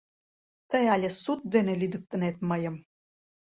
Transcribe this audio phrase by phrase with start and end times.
[0.69, 2.75] Тый але суд дене лӱдыктынет мыйым!